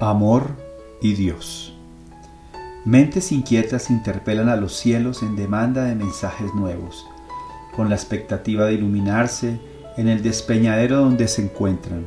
[0.00, 0.56] Amor
[1.00, 1.72] y Dios.
[2.84, 7.06] Mentes inquietas interpelan a los cielos en demanda de mensajes nuevos,
[7.76, 9.60] con la expectativa de iluminarse
[9.96, 12.06] en el despeñadero donde se encuentran.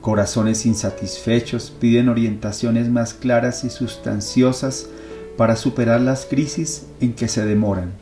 [0.00, 4.88] Corazones insatisfechos piden orientaciones más claras y sustanciosas
[5.36, 7.92] para superar las crisis en que se demoran.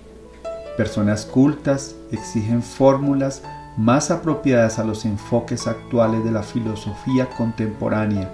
[0.76, 3.42] Personas cultas exigen fórmulas
[3.78, 8.30] más apropiadas a los enfoques actuales de la filosofía contemporánea,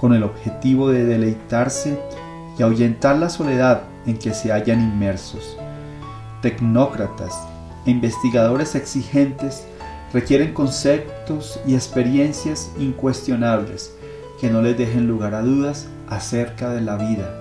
[0.00, 1.98] con el objetivo de deleitarse
[2.58, 5.56] y ahuyentar la soledad en que se hallan inmersos.
[6.42, 7.46] Tecnócratas
[7.86, 9.66] e investigadores exigentes
[10.12, 13.94] requieren conceptos y experiencias incuestionables
[14.40, 17.40] que no les dejen lugar a dudas acerca de la vida,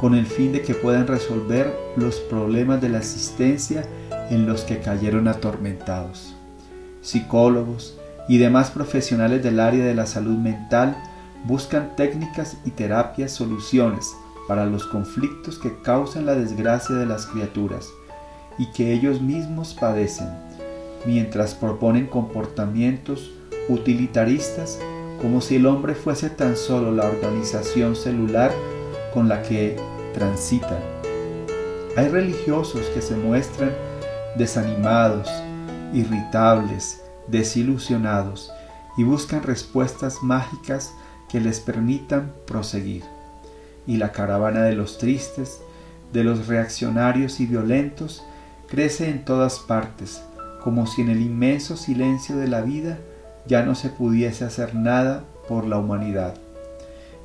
[0.00, 3.84] con el fin de que puedan resolver los problemas de la existencia
[4.30, 6.36] en los que cayeron atormentados
[7.06, 7.96] psicólogos
[8.28, 10.96] y demás profesionales del área de la salud mental
[11.44, 14.14] buscan técnicas y terapias soluciones
[14.48, 17.88] para los conflictos que causan la desgracia de las criaturas
[18.58, 20.28] y que ellos mismos padecen,
[21.04, 23.30] mientras proponen comportamientos
[23.68, 24.78] utilitaristas
[25.20, 28.52] como si el hombre fuese tan solo la organización celular
[29.12, 29.76] con la que
[30.14, 30.78] transitan.
[31.96, 33.72] Hay religiosos que se muestran
[34.36, 35.28] desanimados,
[35.92, 38.52] irritables, desilusionados
[38.96, 40.92] y buscan respuestas mágicas
[41.28, 43.02] que les permitan proseguir.
[43.86, 45.60] Y la caravana de los tristes,
[46.12, 48.22] de los reaccionarios y violentos,
[48.68, 50.22] crece en todas partes,
[50.62, 52.98] como si en el inmenso silencio de la vida
[53.46, 56.34] ya no se pudiese hacer nada por la humanidad.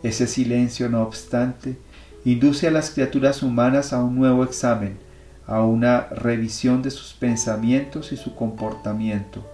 [0.03, 1.77] Ese silencio, no obstante,
[2.25, 4.97] induce a las criaturas humanas a un nuevo examen,
[5.47, 9.45] a una revisión de sus pensamientos y su comportamiento,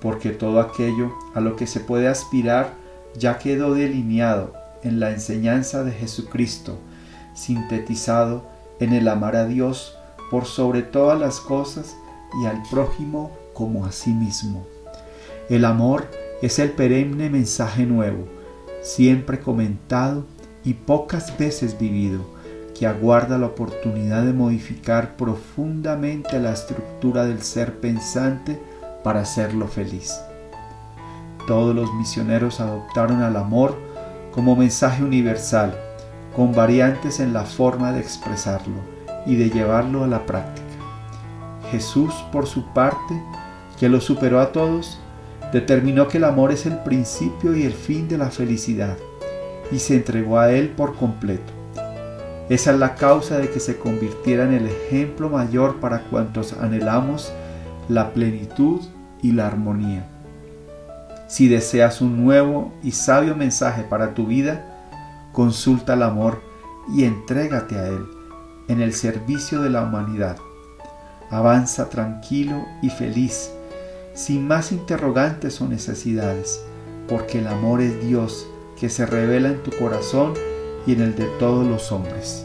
[0.00, 2.72] porque todo aquello a lo que se puede aspirar
[3.18, 6.78] ya quedó delineado en la enseñanza de Jesucristo,
[7.34, 8.44] sintetizado
[8.80, 9.96] en el amar a Dios
[10.30, 11.96] por sobre todas las cosas
[12.42, 14.66] y al prójimo como a sí mismo.
[15.48, 16.08] El amor
[16.42, 18.26] es el perenne mensaje nuevo,
[18.82, 20.24] siempre comentado
[20.64, 22.20] y pocas veces vivido,
[22.78, 28.60] que aguarda la oportunidad de modificar profundamente la estructura del ser pensante
[29.02, 30.14] para hacerlo feliz.
[31.46, 33.76] Todos los misioneros adoptaron al amor
[34.32, 35.74] como mensaje universal,
[36.34, 38.80] con variantes en la forma de expresarlo
[39.24, 40.66] y de llevarlo a la práctica.
[41.70, 43.22] Jesús, por su parte,
[43.78, 44.98] que lo superó a todos,
[45.52, 48.96] determinó que el amor es el principio y el fin de la felicidad,
[49.72, 51.56] y se entregó a él por completo
[52.48, 57.32] esa es la causa de que se convirtiera en el ejemplo mayor para cuantos anhelamos
[57.88, 58.82] la plenitud
[59.20, 60.06] y la armonía.
[61.28, 64.64] Si deseas un nuevo y sabio mensaje para tu vida,
[65.32, 66.40] consulta el amor
[66.94, 68.06] y entrégate a él
[68.68, 70.36] en el servicio de la humanidad.
[71.30, 73.50] Avanza tranquilo y feliz,
[74.14, 76.64] sin más interrogantes o necesidades,
[77.08, 78.46] porque el amor es Dios
[78.78, 80.34] que se revela en tu corazón
[80.86, 82.44] y en el de todos los hombres.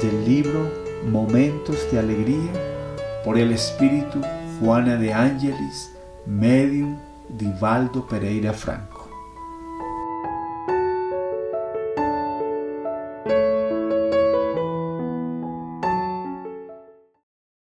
[0.00, 0.70] Del libro
[1.10, 2.52] Momentos de Alegría
[3.24, 4.20] por el Espíritu
[4.58, 5.90] Juana de Ángelis,
[6.26, 6.96] medium
[7.32, 8.91] Divaldo Pereira Franco.